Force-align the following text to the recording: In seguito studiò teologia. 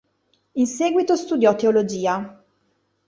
In 0.53 0.65
seguito 0.65 1.15
studiò 1.15 1.53
teologia. 1.53 2.43